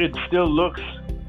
it 0.00 0.14
still 0.26 0.48
looks 0.48 0.80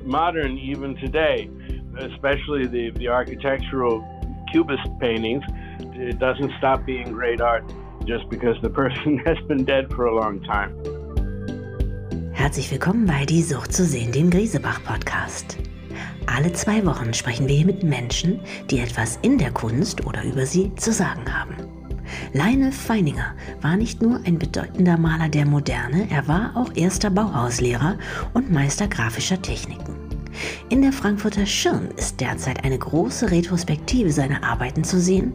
modern 0.03 0.57
even 0.57 0.95
today, 0.97 1.49
especially 1.97 2.67
the, 2.67 2.91
the 2.91 3.07
architectural 3.07 4.03
cubist 4.51 4.87
paintings. 4.99 5.43
It 5.95 6.19
doesn't 6.19 6.51
stop 6.57 6.85
being 6.85 7.11
great 7.11 7.41
art 7.41 7.63
just 8.05 8.29
because 8.29 8.57
the 8.61 8.69
person 8.69 9.17
has 9.25 9.37
been 9.47 9.65
dead 9.65 9.91
for 9.93 10.05
a 10.05 10.15
long 10.15 10.41
time. 10.43 10.73
Herzlich 12.33 12.71
willkommen 12.71 13.05
bei 13.05 13.25
Die 13.25 13.41
Sucht 13.41 13.73
zu 13.73 13.83
sehen, 13.83 14.13
dem 14.13 14.29
Griesebach-Podcast. 14.29 15.57
Alle 16.25 16.53
zwei 16.53 16.85
Wochen 16.85 17.13
sprechen 17.13 17.47
wir 17.49 17.55
hier 17.55 17.65
mit 17.65 17.83
Menschen, 17.83 18.39
die 18.69 18.79
etwas 18.79 19.17
in 19.23 19.37
der 19.37 19.51
Kunst 19.51 20.05
oder 20.05 20.23
über 20.23 20.45
sie 20.45 20.73
zu 20.75 20.93
sagen 20.93 21.25
haben. 21.27 21.78
Lionel 22.33 22.71
Feininger 22.71 23.33
war 23.61 23.77
nicht 23.77 24.01
nur 24.01 24.21
ein 24.25 24.39
bedeutender 24.39 24.97
Maler 24.97 25.29
der 25.29 25.45
Moderne, 25.45 26.07
er 26.09 26.27
war 26.27 26.51
auch 26.55 26.71
erster 26.75 27.09
Bauhauslehrer 27.09 27.97
und 28.33 28.51
Meister 28.51 28.87
grafischer 28.87 29.41
Techniken. 29.41 29.95
In 30.69 30.81
der 30.81 30.93
Frankfurter 30.93 31.45
Schirn 31.45 31.89
ist 31.97 32.21
derzeit 32.21 32.63
eine 32.63 32.77
große 32.77 33.31
Retrospektive 33.31 34.11
seiner 34.11 34.43
Arbeiten 34.43 34.83
zu 34.83 34.99
sehen 34.99 35.33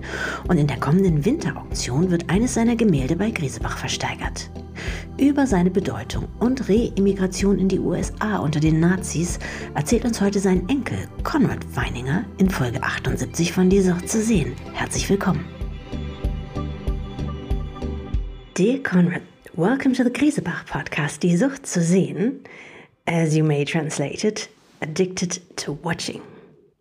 und 0.48 0.58
in 0.58 0.66
der 0.66 0.78
kommenden 0.78 1.24
Winterauktion 1.24 2.10
wird 2.10 2.30
eines 2.30 2.54
seiner 2.54 2.76
Gemälde 2.76 3.16
bei 3.16 3.30
Griesebach 3.30 3.76
versteigert. 3.76 4.50
Über 5.18 5.46
seine 5.46 5.70
Bedeutung 5.70 6.28
und 6.40 6.68
Re-Immigration 6.68 7.58
in 7.58 7.68
die 7.68 7.78
USA 7.78 8.38
unter 8.38 8.60
den 8.60 8.80
Nazis 8.80 9.38
erzählt 9.74 10.04
uns 10.04 10.20
heute 10.20 10.40
sein 10.40 10.68
Enkel 10.68 10.98
Konrad 11.22 11.64
Weininger 11.76 12.24
in 12.38 12.50
Folge 12.50 12.82
78 12.82 13.52
von 13.52 13.70
Die 13.70 13.80
Sucht 13.80 14.08
zu 14.08 14.20
sehen. 14.20 14.54
Herzlich 14.72 15.08
willkommen. 15.08 15.53
Dear 18.54 18.78
Conrad, 18.78 19.22
welcome 19.56 19.92
to 19.94 20.04
the 20.04 20.10
Grisebach 20.10 20.66
podcast, 20.66 21.20
Die 21.20 21.36
Sucht 21.36 21.66
zu 21.66 21.80
sehen, 21.82 22.44
as 23.06 23.36
you 23.36 23.42
may 23.44 23.64
translate 23.64 24.24
it, 24.24 24.48
addicted 24.80 25.40
to 25.56 25.72
watching. 25.72 26.22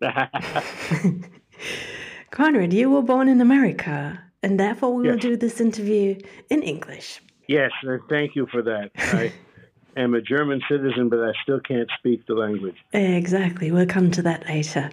Conrad, 2.30 2.72
you 2.72 2.90
were 2.90 3.02
born 3.02 3.28
in 3.28 3.40
America, 3.40 4.18
and 4.42 4.58
therefore 4.60 4.94
we 4.94 5.04
Yes. 5.04 5.12
will 5.14 5.18
do 5.30 5.36
this 5.36 5.60
interview 5.60 6.16
in 6.50 6.62
English. 6.62 7.20
Yes, 7.48 7.70
uh, 7.88 7.98
thank 8.08 8.34
you 8.36 8.46
for 8.50 8.62
that. 8.62 8.90
I 8.96 9.32
am 9.96 10.14
a 10.14 10.20
German 10.20 10.60
citizen, 10.68 11.08
but 11.08 11.18
I 11.20 11.32
still 11.42 11.60
can't 11.60 11.90
speak 11.98 12.26
the 12.26 12.34
language. 12.34 12.76
Exactly, 12.92 13.70
we'll 13.70 13.86
come 13.86 14.10
to 14.12 14.22
that 14.22 14.46
later. 14.46 14.90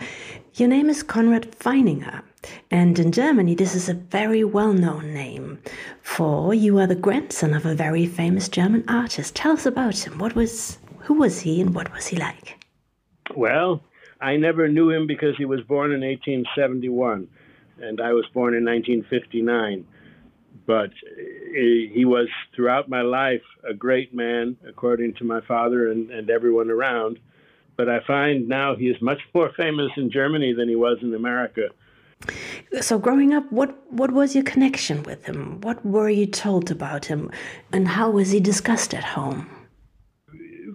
Your 0.56 0.68
name 0.68 0.90
is 0.90 1.04
Conrad 1.04 1.52
Feininger, 1.52 2.22
and 2.70 2.98
in 2.98 3.12
Germany 3.12 3.56
this 3.56 3.76
is 3.76 3.90
a 3.90 3.94
very 3.94 4.44
well 4.44 4.74
known 4.74 5.14
name, 5.14 5.60
for 6.02 6.54
you 6.54 6.80
are 6.80 6.88
the 6.88 6.96
grandson 6.96 7.54
of 7.54 7.66
a 7.66 7.76
very 7.76 8.06
famous 8.06 8.50
German 8.50 8.84
artist. 8.88 9.36
Tell 9.36 9.54
us 9.54 9.66
about 9.66 9.98
him. 10.06 10.18
What 10.18 10.36
was, 10.36 10.78
who 11.00 11.16
was 11.16 11.42
he, 11.42 11.62
and 11.62 11.76
what 11.76 11.92
was 11.94 12.08
he 12.08 12.18
like? 12.18 12.66
Well, 13.36 13.84
I 14.20 14.38
never 14.38 14.68
knew 14.68 14.92
him 14.92 15.08
because 15.08 15.36
he 15.38 15.46
was 15.46 15.62
born 15.62 15.92
in 15.92 16.02
1871, 16.02 17.28
and 17.82 18.02
I 18.02 18.14
was 18.14 18.26
born 18.34 18.54
in 18.54 18.66
1959. 18.66 19.86
But 20.68 20.90
uh, 20.90 20.94
he 21.56 22.04
was 22.06 22.28
throughout 22.56 22.88
my 22.88 23.02
life 23.02 23.42
a 23.68 23.74
great 23.74 24.14
man, 24.14 24.58
according 24.68 25.16
to 25.16 25.24
my 25.24 25.42
father 25.42 25.92
and, 25.92 26.12
and 26.12 26.30
everyone 26.30 26.70
around. 26.70 27.20
But 27.78 27.90
I 27.90 28.00
find 28.06 28.48
now 28.48 28.76
he 28.76 28.90
is 28.90 29.02
much 29.02 29.20
more 29.34 29.52
famous 29.58 29.92
in 29.98 30.12
Germany 30.12 30.54
than 30.54 30.70
he 30.70 30.76
was 30.76 30.98
in 31.02 31.14
America. 31.14 31.70
So, 32.82 32.98
growing 33.00 33.34
up, 33.34 33.52
what, 33.52 33.76
what 33.92 34.12
was 34.12 34.36
your 34.36 34.44
connection 34.44 35.04
with 35.04 35.26
him? 35.26 35.60
What 35.62 35.86
were 35.86 36.10
you 36.10 36.26
told 36.26 36.72
about 36.72 37.06
him, 37.06 37.32
and 37.72 37.88
how 37.88 38.10
was 38.10 38.32
he 38.32 38.40
discussed 38.40 38.94
at 38.94 39.04
home? 39.04 39.50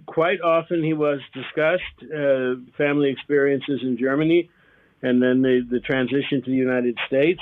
quite 0.07 0.41
often 0.41 0.83
he 0.83 0.93
was 0.93 1.19
discussed 1.33 1.97
uh, 2.03 2.55
family 2.75 3.09
experiences 3.09 3.81
in 3.83 3.97
Germany, 3.99 4.49
and 5.03 5.21
then 5.21 5.43
the, 5.43 5.65
the 5.69 5.79
transition 5.81 6.41
to 6.43 6.49
the 6.49 6.57
United 6.57 6.97
States. 7.05 7.39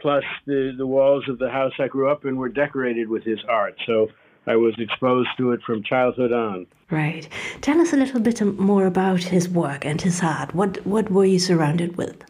Plus, 0.00 0.24
the, 0.46 0.74
the 0.78 0.86
walls 0.86 1.24
of 1.28 1.38
the 1.38 1.50
house 1.50 1.72
I 1.78 1.88
grew 1.88 2.10
up 2.10 2.24
in 2.24 2.36
were 2.36 2.48
decorated 2.48 3.08
with 3.08 3.24
his 3.24 3.40
art, 3.48 3.74
so 3.84 4.08
I 4.46 4.56
was 4.56 4.74
exposed 4.78 5.28
to 5.36 5.52
it 5.52 5.60
from 5.66 5.82
childhood 5.82 6.32
on. 6.32 6.66
Right. 6.90 7.28
Tell 7.60 7.80
us 7.80 7.92
a 7.92 7.96
little 7.96 8.20
bit 8.20 8.40
more 8.40 8.86
about 8.86 9.24
his 9.24 9.48
work 9.48 9.84
and 9.84 10.00
his 10.00 10.22
art. 10.22 10.54
What 10.54 10.86
what 10.86 11.10
were 11.10 11.26
you 11.26 11.38
surrounded 11.38 11.96
with? 11.96 12.24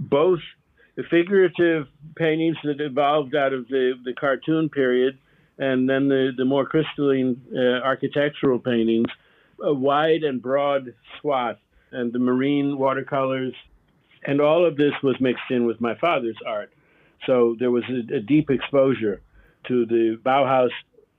Both 0.00 0.40
the 0.96 1.04
figurative 1.04 1.86
paintings 2.16 2.56
that 2.64 2.80
evolved 2.80 3.36
out 3.36 3.52
of 3.52 3.68
the, 3.68 3.92
the 4.04 4.14
cartoon 4.14 4.68
period, 4.68 5.18
and 5.58 5.88
then 5.88 6.08
the, 6.08 6.32
the 6.36 6.44
more 6.44 6.66
crystalline 6.66 7.40
uh, 7.54 7.84
architectural 7.84 8.58
paintings, 8.58 9.08
a 9.62 9.72
wide 9.72 10.24
and 10.24 10.42
broad 10.42 10.94
swath, 11.20 11.58
and 11.92 12.12
the 12.12 12.18
marine 12.18 12.78
watercolors, 12.78 13.52
and 14.24 14.40
all 14.40 14.66
of 14.66 14.76
this 14.76 14.92
was 15.02 15.16
mixed 15.20 15.50
in 15.50 15.66
with 15.66 15.80
my 15.80 15.94
father's 15.96 16.38
art. 16.46 16.72
So 17.26 17.56
there 17.58 17.70
was 17.70 17.84
a, 17.88 18.16
a 18.16 18.20
deep 18.20 18.50
exposure 18.50 19.20
to 19.68 19.84
the 19.86 20.18
Bauhaus 20.24 20.70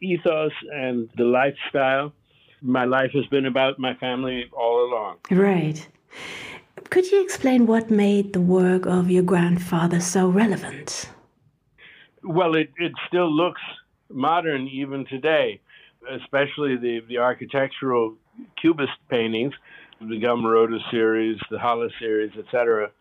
ethos 0.01 0.51
and 0.73 1.09
the 1.15 1.23
lifestyle. 1.23 2.13
My 2.61 2.85
life 2.85 3.11
has 3.13 3.25
been 3.27 3.45
about 3.45 3.79
my 3.79 3.93
family 3.95 4.45
all 4.51 4.87
along. 4.87 5.17
Right. 5.29 5.87
Could 6.91 7.09
you 7.09 7.23
explain 7.23 7.67
what 7.67 7.89
made 7.89 8.33
the 8.33 8.41
work 8.41 8.85
of 8.85 9.09
your 9.09 9.23
grandfather 9.23 10.01
so 10.01 10.27
relevant? 10.27 11.09
Well, 12.21 12.53
it, 12.53 12.69
it 12.75 12.91
still 13.07 13.31
looks 13.31 13.61
modern 14.09 14.67
even 14.67 15.05
today, 15.05 15.61
especially 16.11 16.75
the, 16.75 16.99
the 17.07 17.17
architectural 17.19 18.15
cubist 18.61 18.91
paintings, 19.09 19.53
the 20.01 20.19
Gelmeroda 20.19 20.79
series, 20.91 21.39
the 21.49 21.57
Halle 21.57 21.87
series, 21.97 22.33
etc. 22.37 22.91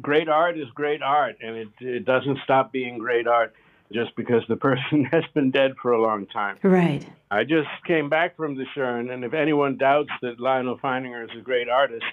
Great 0.00 0.28
art 0.28 0.56
is 0.56 0.68
great 0.72 1.02
art, 1.02 1.34
and 1.42 1.56
it, 1.56 1.68
it 1.80 2.04
doesn't 2.04 2.38
stop 2.44 2.70
being 2.70 2.98
great 2.98 3.26
art 3.26 3.52
just 3.92 4.14
because 4.14 4.44
the 4.48 4.56
person 4.56 5.04
has 5.10 5.24
been 5.34 5.50
dead 5.50 5.72
for 5.82 5.90
a 5.90 6.00
long 6.00 6.26
time. 6.26 6.56
Right. 6.62 7.04
I 7.32 7.42
just 7.42 7.68
came 7.84 8.08
back 8.08 8.36
from 8.36 8.54
the 8.54 8.64
Schirn, 8.74 9.10
and 9.10 9.24
if 9.24 9.34
anyone 9.34 9.76
doubts 9.76 10.10
that 10.22 10.38
Lyonel 10.38 10.78
Feininger 10.78 11.24
is 11.24 11.36
a 11.36 11.42
great 11.42 11.68
artist, 11.68 12.04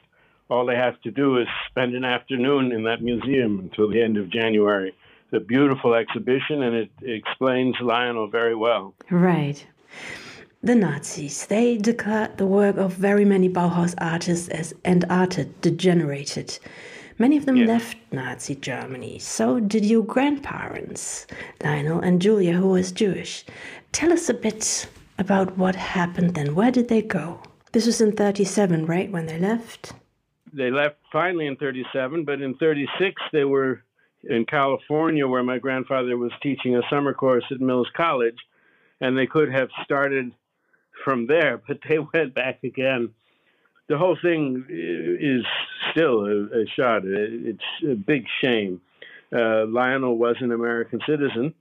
all 0.51 0.65
they 0.65 0.75
have 0.75 1.01
to 1.01 1.11
do 1.11 1.37
is 1.37 1.47
spend 1.69 1.95
an 1.95 2.03
afternoon 2.03 2.73
in 2.73 2.83
that 2.83 3.01
museum 3.01 3.59
until 3.59 3.89
the 3.89 4.01
end 4.03 4.17
of 4.17 4.29
January. 4.29 4.89
It's 5.23 5.41
a 5.41 5.45
beautiful 5.45 5.93
exhibition, 5.95 6.61
and 6.61 6.75
it 6.75 6.91
explains 7.01 7.77
Lyonel 7.77 8.29
very 8.29 8.53
well. 8.53 8.93
Right. 9.09 9.65
The 10.61 10.75
Nazis, 10.75 11.45
they 11.47 11.77
declared 11.77 12.37
the 12.37 12.45
work 12.45 12.75
of 12.75 12.93
very 12.93 13.23
many 13.23 13.47
Bauhaus 13.49 13.95
artists 13.97 14.49
as 14.49 14.73
and 14.83 15.05
art 15.09 15.39
degenerated. 15.61 16.59
Many 17.17 17.37
of 17.37 17.45
them 17.45 17.55
Yes. 17.55 17.67
left 17.67 17.97
Nazi 18.11 18.55
Germany. 18.55 19.19
So 19.19 19.59
did 19.59 19.85
your 19.85 20.03
grandparents, 20.03 21.27
Lyonel 21.61 22.03
and 22.03 22.21
Julia, 22.21 22.53
who 22.53 22.69
was 22.69 22.91
Jewish. 22.91 23.45
Tell 23.93 24.11
us 24.11 24.27
a 24.27 24.33
bit 24.33 24.87
about 25.17 25.57
what 25.57 25.75
happened 25.75 26.35
then. 26.35 26.55
Where 26.55 26.71
did 26.71 26.89
they 26.89 27.01
go? 27.01 27.39
This 27.71 27.85
was 27.85 28.01
in 28.01 28.11
37, 28.11 28.85
right, 28.85 29.09
when 29.09 29.27
they 29.27 29.39
left? 29.39 29.93
They 30.53 30.71
left 30.71 30.97
finally 31.11 31.47
in 31.47 31.55
37, 31.55 32.25
but 32.25 32.41
in 32.41 32.55
36 32.55 33.21
they 33.31 33.43
were 33.43 33.83
in 34.23 34.45
California, 34.45 35.27
where 35.27 35.43
my 35.43 35.57
grandfather 35.57 36.17
was 36.17 36.31
teaching 36.43 36.75
a 36.75 36.81
summer 36.89 37.13
course 37.13 37.43
at 37.51 37.59
Mills 37.59 37.89
College, 37.95 38.37
and 38.99 39.17
they 39.17 39.25
could 39.25 39.51
have 39.51 39.69
started 39.83 40.31
from 41.03 41.27
there, 41.27 41.61
but 41.67 41.79
they 41.87 41.99
went 42.13 42.33
back 42.33 42.63
again. 42.63 43.09
The 43.87 43.97
whole 43.97 44.17
thing 44.21 44.65
is 44.69 45.43
still 45.91 46.25
a, 46.25 46.61
a 46.61 46.65
shot. 46.75 47.01
It's 47.05 47.59
a 47.83 47.95
big 47.95 48.25
shame. 48.41 48.81
Uh, 49.33 49.65
Lyonel 49.67 50.17
was 50.17 50.35
an 50.39 50.51
American 50.51 50.99
citizen 51.07 51.53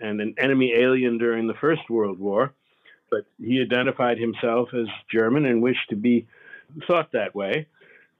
and 0.00 0.20
an 0.20 0.34
enemy 0.38 0.74
alien 0.76 1.18
during 1.18 1.46
the 1.46 1.54
First 1.54 1.88
World 1.90 2.18
War, 2.18 2.52
but 3.10 3.24
he 3.42 3.60
identified 3.60 4.18
himself 4.18 4.68
as 4.74 4.86
German 5.10 5.46
and 5.46 5.62
wished 5.62 5.88
to 5.90 5.96
be 5.96 6.26
thought 6.86 7.12
that 7.12 7.34
way. 7.34 7.66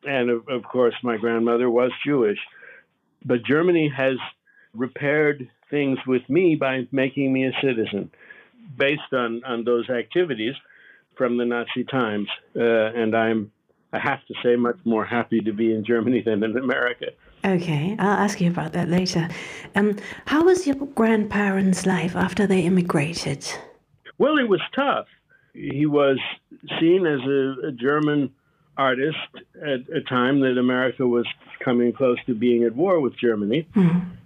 And 0.04 0.30
of, 0.30 0.48
of 0.48 0.62
course, 0.64 0.94
my 1.02 1.16
grandmother 1.16 1.68
was 1.70 1.90
Jewish. 2.04 2.38
But 3.24 3.44
Germany 3.44 3.92
has 3.96 4.16
repaired 4.74 5.50
things 5.70 5.98
with 6.06 6.28
me 6.28 6.54
by 6.54 6.86
making 6.92 7.32
me 7.32 7.46
a 7.46 7.52
citizen 7.60 8.10
based 8.76 9.12
on, 9.12 9.42
on 9.44 9.64
those 9.64 9.88
activities 9.90 10.54
from 11.16 11.36
the 11.36 11.44
Nazi 11.44 11.84
times. 11.84 12.28
Uh, 12.56 12.62
and 12.62 13.16
I'm, 13.16 13.50
I 13.92 13.98
have 13.98 14.24
to 14.26 14.34
say, 14.42 14.56
much 14.56 14.78
more 14.84 15.04
happy 15.04 15.40
to 15.40 15.52
be 15.52 15.72
in 15.72 15.84
Germany 15.84 16.22
than 16.22 16.42
in 16.44 16.56
America. 16.56 17.06
Okay, 17.44 17.96
I'll 17.98 18.18
ask 18.18 18.40
you 18.40 18.50
about 18.50 18.72
that 18.72 18.88
later. 18.88 19.28
Um, 19.74 19.96
how 20.26 20.44
was 20.44 20.66
your 20.66 20.76
grandparents' 20.76 21.86
life 21.86 22.16
after 22.16 22.46
they 22.46 22.62
immigrated? 22.62 23.46
Well, 24.18 24.38
it 24.38 24.48
was 24.48 24.60
tough. 24.74 25.06
He 25.54 25.86
was 25.86 26.18
seen 26.80 27.06
as 27.06 27.20
a, 27.20 27.68
a 27.68 27.72
German 27.72 28.34
artist 28.78 29.18
at 29.56 29.80
a 29.94 30.00
time 30.08 30.40
that 30.40 30.56
America 30.56 31.06
was 31.06 31.26
coming 31.62 31.92
close 31.92 32.18
to 32.26 32.34
being 32.34 32.62
at 32.62 32.74
war 32.74 33.00
with 33.00 33.14
Germany. 33.18 33.66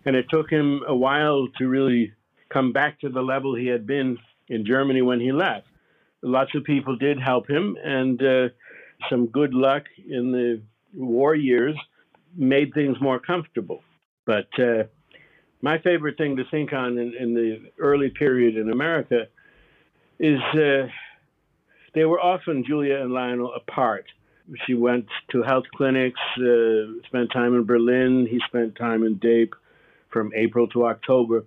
And 0.05 0.15
it 0.15 0.27
took 0.29 0.51
him 0.51 0.83
a 0.87 0.95
while 0.95 1.49
to 1.59 1.67
really 1.67 2.13
come 2.51 2.73
back 2.73 3.01
to 3.01 3.09
the 3.09 3.23
level 3.23 3.55
he 3.57 3.67
had 3.67 3.87
been 3.87 4.19
in 4.49 4.67
Germany 4.67 5.01
when 5.03 5.21
he 5.21 5.33
left. 5.33 5.67
lots 6.23 6.55
of 6.55 6.65
people 6.65 6.97
did 6.97 7.19
help 7.19 7.49
him, 7.51 7.77
and 7.83 8.23
uh, 8.23 8.49
some 9.11 9.27
good 9.27 9.55
luck 9.55 9.85
in 10.09 10.31
the 10.33 10.63
war 10.95 11.35
years 11.35 11.75
made 12.37 12.73
things 12.75 12.97
more 13.01 13.19
comfortable. 13.19 13.83
But 14.25 14.49
uh, 14.59 14.85
my 15.61 15.79
favorite 15.79 16.17
thing 16.19 16.37
to 16.37 16.45
think 16.51 16.73
on 16.73 16.99
in, 16.99 17.15
in 17.19 17.35
the 17.35 17.71
early 17.79 18.11
period 18.11 18.57
in 18.57 18.71
America 18.71 19.29
is 20.19 20.41
uh, 20.55 20.87
they 21.95 22.05
were 22.05 22.21
often, 22.21 22.65
Julia 22.65 22.99
and 23.01 23.11
Lyonel, 23.11 23.51
apart. 23.57 24.07
She 24.67 24.75
went 24.75 25.07
to 25.31 25.43
health 25.43 25.65
clinics, 25.75 26.21
uh, 26.39 27.01
spent 27.07 27.31
time 27.33 27.55
in 27.55 27.65
Berlin. 27.65 28.27
He 28.31 28.41
spent 28.47 28.77
time 28.77 29.05
in 29.05 29.17
Dieppe 29.17 29.57
from 30.11 30.33
April 30.35 30.67
to 30.69 30.87
October. 30.87 31.45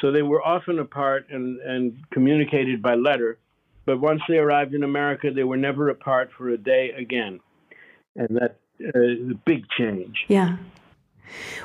So 0.00 0.12
they 0.12 0.22
were 0.22 0.42
often 0.42 0.78
apart 0.78 1.26
and, 1.30 1.60
and 1.60 1.98
communicated 2.10 2.82
by 2.82 2.94
letter. 2.94 3.38
But 3.84 4.00
once 4.00 4.20
they 4.28 4.38
arrived 4.38 4.74
in 4.74 4.82
America, 4.82 5.30
they 5.30 5.44
were 5.44 5.56
never 5.56 5.88
apart 5.88 6.30
for 6.36 6.50
a 6.50 6.58
day 6.58 6.90
again. 6.90 7.40
And 8.16 8.28
that's 8.30 8.54
uh, 8.94 8.98
a 8.98 9.34
big 9.44 9.68
change. 9.76 10.24
Yeah. 10.28 10.56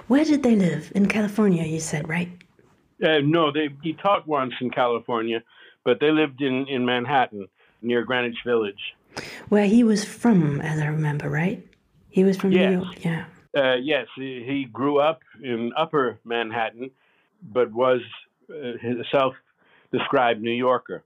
Where 0.08 0.26
did 0.26 0.44
they 0.44 0.56
live? 0.56 0.92
In 0.96 1.08
California, 1.08 1.64
you 1.64 1.80
said, 1.80 2.08
right? 2.10 2.30
Uh, 3.04 3.20
no, 3.24 3.52
they, 3.52 3.70
he 3.82 3.94
taught 3.94 4.28
once 4.28 4.54
in 4.62 4.70
California, 4.70 5.44
but 5.84 6.00
they 6.00 6.12
lived 6.12 6.42
in, 6.42 6.68
in 6.68 6.86
Manhattan 6.86 7.48
near 7.82 8.04
Greenwich 8.04 8.38
Village. 8.46 8.80
Where 9.50 9.66
he 9.66 9.84
was 9.84 10.04
from, 10.04 10.62
as 10.62 10.80
I 10.80 10.88
remember, 10.88 11.30
right? 11.30 11.66
He 12.10 12.24
was 12.24 12.38
from 12.38 12.52
yes. 12.52 12.70
New 12.70 12.82
York, 12.82 13.06
yeah. 13.06 13.26
Uh, 13.56 13.76
yes, 13.76 14.08
he, 14.16 14.68
grew 14.72 15.00
up 15.00 15.20
in 15.44 15.72
Upper 15.78 16.20
Manhattan, 16.24 16.90
but 17.52 17.72
was 17.72 18.02
uh, 18.50 18.74
self 19.12 19.36
described 19.92 20.42
New 20.42 20.52
Yorker. 20.52 21.04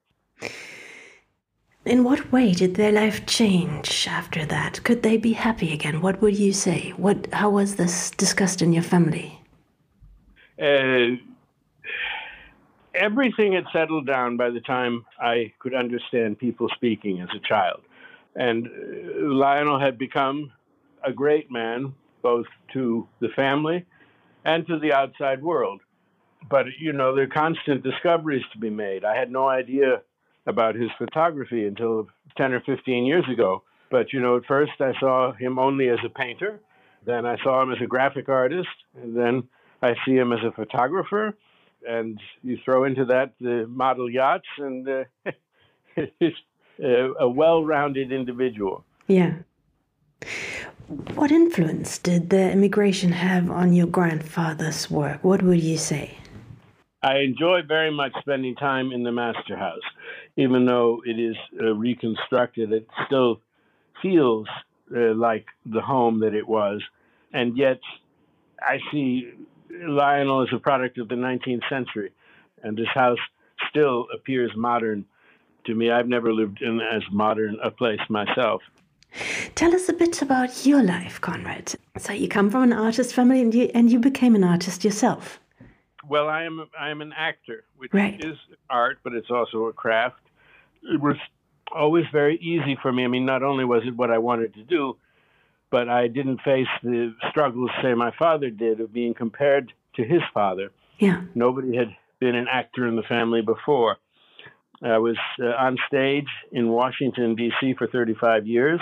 In 1.85 2.03
what 2.03 2.31
way 2.31 2.53
did 2.53 2.75
their 2.75 2.91
life 2.91 3.25
change 3.25 4.07
after 4.09 4.45
that? 4.45 4.83
Could 4.83 5.03
they 5.03 5.17
be 5.17 5.33
happy 5.33 5.73
again? 5.73 6.01
What 6.01 6.21
would 6.21 6.37
you 6.37 6.53
say? 6.53 6.93
What? 6.97 7.27
How 7.33 7.49
was 7.49 7.75
this 7.75 8.11
discussed 8.11 8.61
in 8.61 8.73
your 8.73 8.83
family? 8.83 9.41
Uh, 10.61 11.15
everything 12.93 13.53
had 13.53 13.65
settled 13.71 14.05
down 14.05 14.37
by 14.37 14.49
the 14.49 14.59
time 14.61 15.05
I 15.19 15.53
could 15.59 15.73
understand 15.73 16.39
people 16.39 16.67
speaking 16.75 17.21
as 17.21 17.29
a 17.35 17.39
child. 17.39 17.81
And 18.37 18.67
uh, 18.67 18.69
Lyonel 19.23 19.81
had 19.81 19.97
become 19.97 20.51
a 21.03 21.11
great 21.11 21.51
man, 21.51 21.93
both 22.21 22.45
to 22.73 23.07
the 23.19 23.29
family 23.35 23.85
and 24.45 24.65
to 24.67 24.79
the 24.79 24.93
outside 24.93 25.43
world. 25.43 25.81
But, 26.49 26.67
you 26.79 26.93
know, 26.93 27.15
there 27.15 27.25
are 27.25 27.27
constant 27.27 27.83
discoveries 27.83 28.43
to 28.53 28.59
be 28.59 28.69
made. 28.69 29.03
I 29.03 29.17
had 29.17 29.31
no 29.31 29.49
idea 29.49 30.01
about 30.45 30.75
his 30.75 30.89
photography 30.97 31.65
until 31.65 32.07
10 32.37 32.53
or 32.53 32.61
15 32.61 33.05
years 33.05 33.25
ago. 33.31 33.63
But, 33.91 34.13
you 34.13 34.21
know, 34.21 34.37
at 34.37 34.45
first 34.45 34.73
I 34.79 34.93
saw 34.99 35.33
him 35.33 35.59
only 35.59 35.89
as 35.89 35.99
a 36.05 36.09
painter. 36.09 36.61
Then 37.05 37.25
I 37.25 37.37
saw 37.43 37.61
him 37.61 37.71
as 37.71 37.79
a 37.81 37.87
graphic 37.87 38.29
artist. 38.29 38.69
And 39.01 39.17
then 39.17 39.43
I 39.81 39.95
see 40.05 40.15
him 40.15 40.31
as 40.31 40.39
a 40.45 40.51
photographer 40.51 41.35
and 41.87 42.19
you 42.43 42.57
throw 42.63 42.83
into 42.83 43.05
that 43.05 43.33
the 43.39 43.65
model 43.67 44.09
yachts, 44.09 44.47
and 44.57 44.87
uh, 44.87 45.03
a 46.79 47.27
well-rounded 47.27 48.11
individual. 48.11 48.83
Yeah. 49.07 49.33
What 51.15 51.31
influence 51.31 51.97
did 51.97 52.29
the 52.29 52.51
immigration 52.51 53.11
have 53.11 53.51
on 53.51 53.73
your 53.73 53.87
grandfather's 53.87 54.89
work? 54.89 55.23
What 55.23 55.41
would 55.41 55.61
you 55.61 55.77
say? 55.77 56.17
I 57.03 57.19
enjoy 57.19 57.61
very 57.67 57.91
much 57.91 58.13
spending 58.19 58.55
time 58.55 58.91
in 58.91 59.03
the 59.03 59.11
master 59.11 59.55
house, 59.55 59.83
even 60.35 60.65
though 60.65 61.01
it 61.05 61.19
is 61.19 61.35
uh, 61.61 61.73
reconstructed. 61.73 62.71
It 62.71 62.87
still 63.05 63.41
feels 64.01 64.47
uh, 64.95 65.13
like 65.13 65.45
the 65.65 65.81
home 65.81 66.19
that 66.21 66.33
it 66.33 66.47
was, 66.47 66.81
and 67.33 67.57
yet 67.57 67.79
I 68.61 68.79
see 68.91 69.31
Lyonel 69.71 70.47
as 70.47 70.53
a 70.53 70.59
product 70.59 70.97
of 70.97 71.07
the 71.07 71.15
19th 71.15 71.67
century, 71.69 72.11
and 72.63 72.77
this 72.77 72.87
house 72.93 73.19
still 73.69 74.07
appears 74.13 74.51
modern 74.55 75.05
to 75.67 75.75
me. 75.75 75.91
I've 75.91 76.07
never 76.07 76.33
lived 76.33 76.61
in 76.61 76.81
as 76.81 77.03
modern 77.11 77.57
a 77.63 77.71
place 77.71 77.99
myself. 78.09 78.61
Tell 79.55 79.73
us 79.73 79.87
a 79.87 79.93
bit 79.93 80.21
about 80.21 80.65
your 80.65 80.83
life, 80.83 81.21
Conrad. 81.21 81.75
So 81.97 82.13
you 82.13 82.27
come 82.27 82.49
from 82.49 82.63
an 82.63 82.73
artist 82.73 83.13
family, 83.13 83.41
and 83.41 83.53
you 83.53 83.69
and 83.73 83.91
you 83.91 83.99
became 83.99 84.35
an 84.35 84.43
artist 84.43 84.83
yourself. 84.83 85.39
Well, 86.07 86.27
I 86.27 86.43
am 86.43 86.65
I 86.79 86.89
am 86.89 87.01
an 87.01 87.13
actor, 87.15 87.63
which 87.77 87.93
right. 87.93 88.23
is 88.23 88.37
art, 88.69 88.99
but 89.03 89.13
it's 89.13 89.31
also 89.31 89.65
a 89.65 89.73
craft. 89.73 90.21
It 90.83 91.01
was 91.01 91.15
always 91.73 92.05
very 92.11 92.37
easy 92.37 92.77
for 92.81 92.91
me. 92.91 93.03
I 93.03 93.07
mean, 93.07 93.25
not 93.25 93.43
only 93.43 93.65
was 93.65 93.83
it 93.85 93.95
what 93.95 94.11
I 94.11 94.17
wanted 94.17 94.53
to 94.55 94.63
do, 94.63 94.97
but 95.69 95.89
I 95.89 96.07
didn't 96.07 96.41
face 96.41 96.67
the 96.83 97.13
struggles, 97.29 97.69
say, 97.81 97.93
my 97.93 98.11
father 98.17 98.49
did, 98.49 98.79
of 98.79 98.93
being 98.93 99.13
compared 99.13 99.73
to 99.95 100.03
his 100.03 100.21
father. 100.33 100.71
Yeah. 100.99 101.23
Nobody 101.35 101.75
had 101.75 101.95
been 102.19 102.35
an 102.35 102.47
actor 102.49 102.87
in 102.87 102.95
the 102.95 103.03
family 103.03 103.41
before. 103.41 103.97
I 104.81 104.97
was 104.97 105.17
uh, 105.41 105.47
on 105.47 105.77
stage 105.87 106.27
in 106.51 106.69
Washington, 106.69 107.35
D.C. 107.35 107.73
for 107.77 107.87
35 107.87 108.45
years 108.45 108.79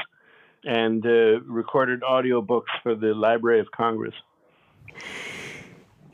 and 0.66 1.06
uh, 1.06 1.42
recorded 1.42 2.02
audiobooks 2.02 2.74
for 2.84 2.96
the 2.96 3.14
Library 3.14 3.60
of 3.60 3.72
Congress. 3.72 4.16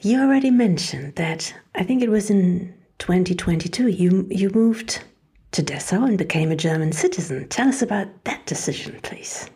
You 0.02 0.22
already 0.22 0.52
mentioned 0.52 1.16
that 1.16 1.54
I 1.76 1.84
think 1.84 2.02
it 2.02 2.10
was 2.10 2.30
in 2.30 2.74
2022 3.00 3.88
you, 3.88 4.28
you 4.30 4.50
moved 4.50 5.04
to 5.52 5.64
Dessau 5.64 6.08
and 6.08 6.18
became 6.18 6.52
a 6.52 6.56
German 6.56 6.92
citizen. 6.92 7.48
Tell 7.50 7.68
us 7.68 7.82
about 7.82 8.08
that 8.26 8.46
decision, 8.46 9.00
please. 9.04 9.50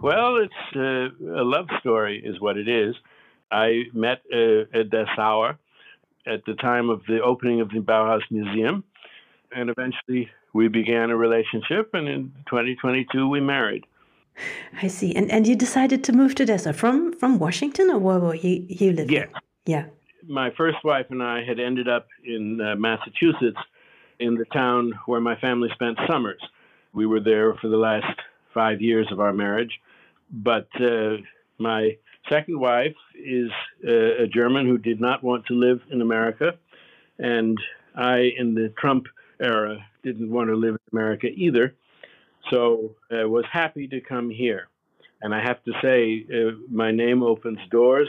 Well, 0.00 0.36
it's 0.36 0.76
uh, 0.76 1.40
a 1.40 1.44
love 1.44 1.68
story, 1.80 2.22
is 2.24 2.40
what 2.40 2.56
it 2.56 2.68
is. 2.68 2.94
I 3.50 3.84
met 3.92 4.22
uh, 4.32 4.64
a 4.72 4.84
Dessauer 4.84 5.58
at 6.26 6.44
the 6.46 6.54
time 6.54 6.88
of 6.88 7.02
the 7.06 7.20
opening 7.22 7.60
of 7.60 7.70
the 7.70 7.80
Bauhaus 7.80 8.22
Museum, 8.30 8.84
and 9.54 9.70
eventually 9.70 10.30
we 10.52 10.68
began 10.68 11.10
a 11.10 11.16
relationship, 11.16 11.90
and 11.94 12.08
in 12.08 12.32
2022 12.48 13.28
we 13.28 13.40
married. 13.40 13.84
I 14.82 14.88
see. 14.88 15.14
And 15.14 15.30
and 15.30 15.46
you 15.46 15.56
decided 15.56 16.04
to 16.04 16.12
move 16.12 16.34
to 16.36 16.44
Dessau 16.44 16.74
from 16.74 17.12
from 17.12 17.38
Washington, 17.38 17.90
or 17.90 17.98
where 17.98 18.18
were 18.18 18.34
you 18.34 18.64
you 18.68 18.92
lived? 18.92 19.10
Yeah, 19.10 19.26
yeah. 19.66 19.84
My 20.26 20.50
first 20.56 20.78
wife 20.84 21.06
and 21.10 21.22
I 21.22 21.42
had 21.44 21.58
ended 21.58 21.88
up 21.88 22.06
in 22.24 22.60
uh, 22.60 22.76
Massachusetts, 22.76 23.58
in 24.20 24.34
the 24.34 24.44
town 24.46 24.92
where 25.06 25.20
my 25.20 25.36
family 25.36 25.68
spent 25.74 25.98
summers. 26.08 26.40
We 26.92 27.06
were 27.06 27.20
there 27.20 27.54
for 27.54 27.68
the 27.68 27.76
last 27.76 28.20
five 28.52 28.80
years 28.80 29.08
of 29.10 29.20
our 29.20 29.32
marriage, 29.32 29.80
but 30.30 30.68
uh, 30.80 31.16
my 31.58 31.96
second 32.28 32.58
wife 32.60 32.94
is 33.14 33.50
uh, 33.86 34.24
a 34.24 34.26
German 34.26 34.66
who 34.66 34.78
did 34.78 35.00
not 35.00 35.22
want 35.22 35.46
to 35.46 35.54
live 35.54 35.80
in 35.90 36.00
America, 36.02 36.52
and 37.18 37.58
I, 37.96 38.30
in 38.38 38.54
the 38.54 38.72
Trump 38.78 39.06
era, 39.40 39.84
didn't 40.02 40.30
want 40.30 40.48
to 40.48 40.56
live 40.56 40.74
in 40.74 40.98
America 40.98 41.28
either. 41.28 41.74
So 42.50 42.96
I 43.10 43.22
uh, 43.22 43.28
was 43.28 43.44
happy 43.50 43.86
to 43.88 44.00
come 44.00 44.30
here. 44.30 44.68
And 45.22 45.34
I 45.34 45.42
have 45.42 45.62
to 45.64 45.72
say, 45.82 46.24
uh, 46.32 46.56
my 46.70 46.90
name 46.90 47.22
opens 47.22 47.58
doors 47.70 48.08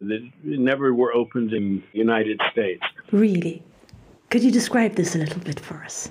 that 0.00 0.28
never 0.42 0.94
were 0.94 1.14
opened 1.14 1.52
in 1.52 1.82
the 1.92 1.98
United 1.98 2.40
States. 2.52 2.82
Really? 3.10 3.62
Could 4.30 4.42
you 4.42 4.50
describe 4.50 4.94
this 4.94 5.14
a 5.14 5.18
little 5.18 5.40
bit 5.40 5.60
for 5.60 5.82
us? 5.84 6.10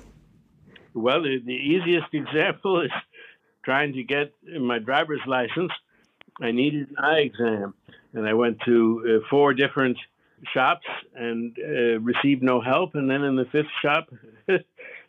Well, 0.94 1.22
the, 1.22 1.40
the 1.44 1.54
easiest 1.54 2.08
example 2.12 2.82
is 2.82 2.90
trying 3.64 3.92
to 3.94 4.02
get 4.02 4.32
my 4.60 4.78
driver's 4.78 5.20
license, 5.26 5.72
I 6.40 6.50
needed 6.50 6.88
an 6.90 6.96
eye 6.98 7.20
exam. 7.20 7.74
And 8.14 8.26
I 8.26 8.34
went 8.34 8.58
to 8.66 9.20
uh, 9.22 9.26
four 9.30 9.54
different 9.54 9.96
shops 10.52 10.86
and 11.14 11.56
uh, 11.58 12.00
received 12.00 12.42
no 12.42 12.60
help. 12.60 12.94
And 12.94 13.10
then 13.10 13.22
in 13.22 13.36
the 13.36 13.46
fifth 13.46 13.70
shop, 13.80 14.08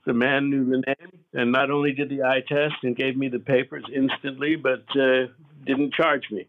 the 0.06 0.14
man 0.14 0.50
knew 0.50 0.66
the 0.66 0.84
name 0.86 1.20
and 1.34 1.52
not 1.52 1.72
only 1.72 1.94
did 1.94 2.10
the 2.10 2.24
eye 2.24 2.44
test 2.48 2.76
and 2.84 2.96
gave 2.96 3.18
me 3.18 3.30
the 3.30 3.40
papers 3.40 3.84
instantly, 3.94 4.56
but 4.56 4.84
uh, 5.00 5.28
didn't 5.66 5.94
charge 5.94 6.24
me. 6.32 6.48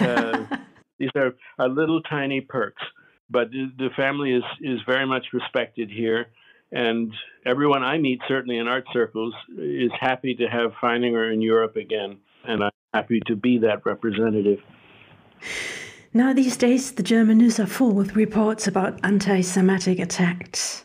Uh, 0.00 0.44
these 0.98 1.10
are, 1.16 1.34
are 1.58 1.68
little 1.68 2.02
tiny 2.02 2.40
perks. 2.40 2.82
But 3.30 3.50
the, 3.50 3.70
the 3.78 3.88
family 3.96 4.32
is, 4.32 4.42
is 4.60 4.80
very 4.86 5.06
much 5.06 5.26
respected 5.32 5.90
here. 5.90 6.26
And 6.72 7.12
everyone 7.44 7.82
I 7.82 7.98
meet, 7.98 8.20
certainly 8.28 8.58
in 8.58 8.68
art 8.68 8.84
circles, 8.92 9.34
is 9.56 9.90
happy 9.98 10.34
to 10.36 10.46
have 10.46 10.72
Feininger 10.82 11.32
in 11.32 11.40
Europe 11.40 11.76
again. 11.76 12.18
And 12.44 12.64
I'm 12.64 12.70
happy 12.92 13.20
to 13.26 13.36
be 13.36 13.58
that 13.58 13.84
representative. 13.86 14.58
Now, 16.12 16.32
these 16.32 16.56
days, 16.56 16.90
the 16.92 17.04
German 17.04 17.38
news 17.38 17.60
are 17.60 17.66
full 17.66 17.92
with 17.92 18.16
reports 18.16 18.66
about 18.66 18.98
anti 19.04 19.42
Semitic 19.42 20.00
attacks. 20.00 20.84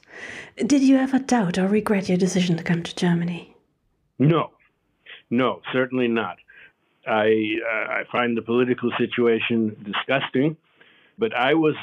Did 0.55 0.84
you 0.84 0.98
ever 0.98 1.17
doubt 1.17 1.58
or 1.58 1.67
regret 1.67 2.08
your 2.08 2.17
decision 2.17 2.58
to 2.58 2.63
come 2.63 2.84
to 2.84 2.96
Germany? 2.96 3.55
No, 4.20 4.51
no, 5.32 5.62
certainly 5.74 6.08
not. 6.08 6.38
I, 7.08 7.55
uh, 7.67 7.91
I 7.91 8.03
find 8.12 8.38
the 8.38 8.44
political 8.44 8.91
situation 9.00 9.75
disgusting, 9.84 10.58
but 11.17 11.36
I 11.36 11.55
was 11.55 11.75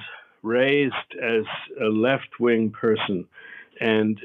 raised 0.43 0.95
as 1.21 1.43
a 1.81 1.87
left 1.87 2.39
wing 2.39 2.71
person. 2.71 3.27
And 3.81 4.21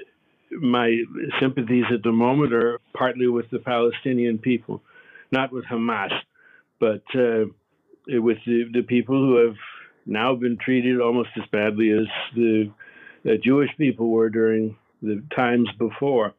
my 0.52 0.96
sympathies 1.40 1.86
at 1.92 2.04
the 2.04 2.12
moment 2.12 2.54
are 2.54 2.80
partly 2.94 3.28
with 3.28 3.50
the 3.50 3.60
Palestinian 3.60 4.38
people, 4.38 4.84
not 5.32 5.52
with 5.52 5.66
Hamas, 5.66 6.12
but 6.80 7.04
uh, 7.16 7.46
with 8.08 8.38
the, 8.46 8.66
the 8.74 8.82
people 8.82 9.16
who 9.16 9.46
have 9.46 9.56
now 10.06 10.36
been 10.36 10.58
treated 10.58 11.02
almost 11.02 11.30
as 11.38 11.48
badly 11.52 11.92
as 11.92 12.08
the, 12.36 12.72
the 13.24 13.38
Jewish 13.38 13.70
people 13.78 14.10
were 14.10 14.30
during 14.30 14.78
the 15.02 15.24
times 15.36 15.70
before. 15.78 16.34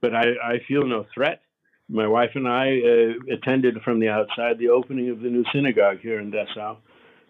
But 0.00 0.14
I, 0.14 0.24
I 0.42 0.60
feel 0.66 0.86
no 0.86 1.06
threat. 1.14 1.40
My 1.88 2.06
wife 2.06 2.30
and 2.34 2.48
I 2.48 2.78
uh, 2.80 3.34
attended 3.34 3.82
from 3.82 4.00
the 4.00 4.08
outside 4.08 4.58
the 4.58 4.70
opening 4.70 5.10
of 5.10 5.20
the 5.20 5.28
new 5.28 5.44
synagogue 5.52 6.00
here 6.00 6.18
in 6.18 6.30
Dessau. 6.30 6.78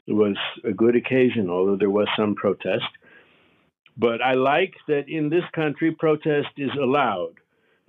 It 0.06 0.12
was 0.12 0.36
a 0.64 0.72
good 0.72 0.96
occasion, 0.96 1.50
although 1.50 1.76
there 1.76 1.90
was 1.90 2.08
some 2.16 2.34
protest. 2.34 2.84
But 3.96 4.22
I 4.22 4.34
like 4.34 4.74
that 4.88 5.08
in 5.08 5.28
this 5.28 5.44
country, 5.54 5.92
protest 5.92 6.48
is 6.56 6.70
allowed 6.80 7.34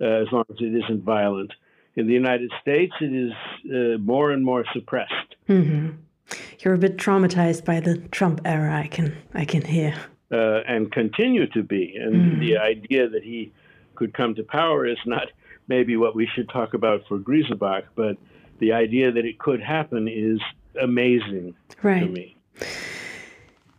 uh, 0.00 0.22
as 0.22 0.26
long 0.32 0.44
as 0.50 0.56
it 0.60 0.74
isn't 0.84 1.04
violent. 1.04 1.52
In 1.96 2.06
the 2.06 2.12
United 2.12 2.52
States, 2.60 2.92
it 3.00 3.12
is 3.12 3.32
uh, 3.74 3.98
more 3.98 4.30
and 4.30 4.44
more 4.44 4.64
suppressed. 4.72 5.34
Mm-hmm. 5.48 5.96
You're 6.60 6.74
a 6.74 6.78
bit 6.78 6.96
traumatized 6.98 7.64
by 7.64 7.80
the 7.80 7.98
Trump 7.98 8.40
era. 8.44 8.74
I 8.74 8.86
can 8.88 9.16
I 9.34 9.44
can 9.44 9.62
hear. 9.62 9.94
Uh, 10.30 10.60
and 10.66 10.92
continue 10.92 11.46
to 11.48 11.62
be. 11.62 11.94
And 11.96 12.14
mm. 12.14 12.40
the 12.40 12.58
idea 12.58 13.08
that 13.08 13.22
he 13.22 13.52
could 13.94 14.12
come 14.12 14.34
to 14.34 14.42
power 14.42 14.84
is 14.84 14.98
not 15.06 15.28
maybe 15.68 15.96
what 15.96 16.14
we 16.14 16.28
should 16.34 16.48
talk 16.48 16.74
about 16.74 17.02
for 17.08 17.18
Grisebach, 17.18 17.84
but 17.94 18.16
the 18.58 18.72
idea 18.72 19.12
that 19.12 19.24
it 19.24 19.38
could 19.38 19.60
happen 19.60 20.08
is 20.08 20.40
amazing 20.80 21.54
right. 21.82 22.00
to 22.00 22.06
me. 22.06 22.36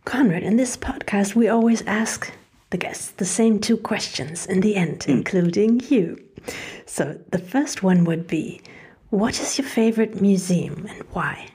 Conrad, 0.04 0.42
in 0.42 0.56
this 0.56 0.76
podcast, 0.76 1.34
we 1.34 1.48
always 1.48 1.82
ask 1.82 2.32
the 2.70 2.78
guests 2.78 3.10
the 3.10 3.26
same 3.26 3.58
two 3.58 3.76
questions 3.76 4.46
in 4.46 4.60
the 4.60 4.74
end, 4.74 5.00
mm. 5.00 5.08
including 5.08 5.80
you. 5.88 6.18
So 6.88 7.20
the 7.30 7.38
first 7.38 7.82
one 7.82 8.04
would 8.04 8.26
be 8.26 8.60
What 9.10 9.38
is 9.40 9.58
your 9.58 9.68
favorite 9.68 10.20
museum 10.20 10.86
and 10.88 11.02
why? 11.12 11.48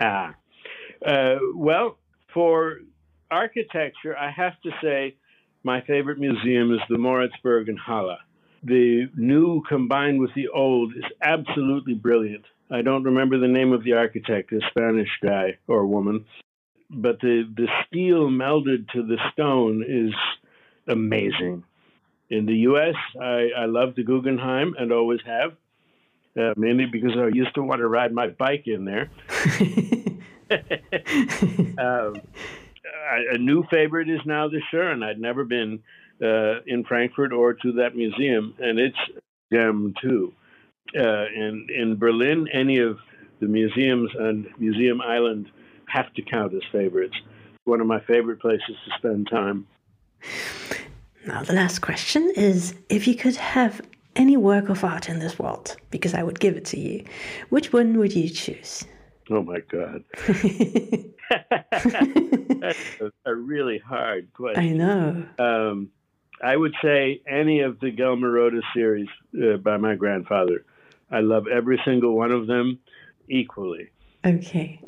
Ah, 0.00 0.34
uh, 1.06 1.36
well, 1.54 1.96
for 2.34 2.80
architecture, 3.30 4.16
I 4.16 4.30
have 4.30 4.60
to 4.62 4.70
say 4.82 5.16
my 5.62 5.80
favorite 5.82 6.18
museum 6.18 6.72
is 6.74 6.80
the 6.88 6.96
Moritzburg 6.96 7.68
in 7.68 7.76
Halle. 7.76 8.18
The 8.64 9.08
new 9.16 9.62
combined 9.68 10.20
with 10.20 10.34
the 10.34 10.48
old 10.48 10.92
is 10.96 11.04
absolutely 11.22 11.94
brilliant. 11.94 12.44
I 12.70 12.82
don't 12.82 13.04
remember 13.04 13.38
the 13.38 13.48
name 13.48 13.72
of 13.72 13.84
the 13.84 13.94
architect, 13.94 14.52
a 14.52 14.60
Spanish 14.70 15.08
guy 15.22 15.58
or 15.66 15.86
woman, 15.86 16.24
but 16.90 17.20
the, 17.20 17.44
the 17.56 17.68
steel 17.86 18.28
melded 18.28 18.88
to 18.92 19.02
the 19.02 19.18
stone 19.32 19.84
is 19.86 20.14
amazing. 20.88 21.64
In 22.30 22.46
the 22.46 22.54
U.S., 22.54 22.94
I, 23.20 23.48
I 23.56 23.64
love 23.66 23.96
the 23.96 24.04
Guggenheim 24.04 24.74
and 24.78 24.92
always 24.92 25.20
have, 25.26 25.52
uh, 26.38 26.54
mainly 26.56 26.86
because 26.86 27.12
I 27.16 27.26
used 27.26 27.54
to 27.56 27.62
want 27.62 27.80
to 27.80 27.88
ride 27.88 28.12
my 28.12 28.28
bike 28.28 28.66
in 28.66 28.84
there. 28.84 29.10
um, 31.78 32.14
a 33.32 33.38
new 33.38 33.64
favorite 33.70 34.08
is 34.08 34.20
now 34.24 34.48
the 34.48 34.60
Schirn. 34.70 35.02
I'd 35.02 35.20
never 35.20 35.44
been 35.44 35.80
uh, 36.22 36.60
in 36.66 36.84
Frankfurt 36.84 37.32
or 37.32 37.54
to 37.54 37.72
that 37.72 37.96
museum, 37.96 38.54
and 38.58 38.78
it's 38.78 38.98
gem 39.52 39.94
too. 40.00 40.32
Uh, 40.96 41.26
in 41.26 41.68
in 41.74 41.96
Berlin, 41.96 42.48
any 42.52 42.78
of 42.78 42.98
the 43.40 43.46
museums 43.46 44.10
on 44.18 44.52
Museum 44.58 45.00
Island 45.00 45.50
have 45.86 46.12
to 46.14 46.22
count 46.22 46.52
as 46.54 46.62
favorites. 46.72 47.14
One 47.64 47.80
of 47.80 47.86
my 47.86 48.00
favorite 48.00 48.40
places 48.40 48.76
to 48.84 48.98
spend 48.98 49.28
time. 49.30 49.66
Now, 51.26 51.42
the 51.42 51.52
last 51.52 51.80
question 51.80 52.32
is 52.34 52.74
if 52.88 53.06
you 53.06 53.14
could 53.14 53.36
have 53.36 53.82
any 54.16 54.36
work 54.36 54.68
of 54.68 54.82
art 54.84 55.08
in 55.08 55.18
this 55.18 55.38
world, 55.38 55.76
because 55.90 56.14
I 56.14 56.22
would 56.22 56.40
give 56.40 56.56
it 56.56 56.64
to 56.66 56.80
you, 56.80 57.04
which 57.50 57.72
one 57.72 57.98
would 57.98 58.14
you 58.14 58.28
choose? 58.28 58.84
Oh 59.30 59.42
my 59.42 59.60
God. 59.60 60.02
That's 62.60 62.78
a, 63.00 63.12
a, 63.24 63.34
really 63.34 63.78
hard 63.78 64.32
question. 64.32 64.64
I 64.64 64.68
know. 64.70 65.24
Um, 65.38 65.90
I 66.42 66.56
would 66.56 66.74
say 66.82 67.22
any 67.28 67.60
of 67.60 67.78
the 67.80 67.92
Gelmer 67.92 68.60
series 68.74 69.08
uh, 69.40 69.58
by 69.58 69.76
my 69.76 69.94
grandfather. 69.94 70.64
I 71.10 71.20
love 71.20 71.46
every 71.46 71.80
single 71.84 72.16
one 72.16 72.32
of 72.32 72.46
them 72.46 72.80
equally. 73.28 73.90
Okay. 74.24 74.80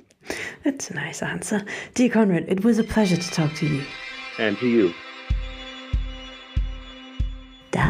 That's 0.64 0.90
a 0.90 0.94
nice 0.94 1.22
answer. 1.22 1.64
Dear 1.94 2.10
Conrad, 2.10 2.46
it 2.48 2.64
was 2.64 2.78
a 2.78 2.84
pleasure 2.84 3.16
to 3.16 3.30
talk 3.30 3.54
to 3.54 3.66
you. 3.66 3.84
And 4.38 4.58
to 4.58 4.66
you. 4.66 4.92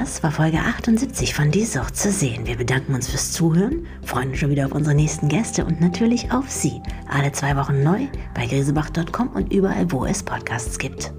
Das 0.02 0.20
war 0.24 0.32
Folge 0.32 0.58
78 0.58 1.32
von 1.32 1.52
Die 1.52 1.64
Sucht 1.64 1.96
zu 1.96 2.10
sehen. 2.10 2.44
Wir 2.44 2.56
bedanken 2.56 2.92
uns 2.92 3.08
fürs 3.08 3.30
Zuhören, 3.30 3.86
freuen 4.04 4.30
uns 4.30 4.40
schon 4.40 4.50
wieder 4.50 4.66
auf 4.66 4.72
unsere 4.72 4.96
nächsten 4.96 5.28
Gäste 5.28 5.64
und 5.64 5.80
natürlich 5.80 6.32
auf 6.32 6.50
Sie. 6.50 6.82
Alle 7.08 7.30
zwei 7.30 7.54
Wochen 7.54 7.84
neu 7.84 8.08
bei 8.34 8.46
grisebach.com 8.46 9.28
und 9.28 9.52
überall, 9.52 9.92
wo 9.92 10.04
es 10.04 10.20
Podcasts 10.24 10.76
gibt. 10.76 11.12